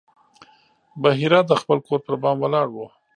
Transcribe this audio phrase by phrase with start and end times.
[1.01, 2.77] بحیرا د خپل کور پر بام ولاړ و.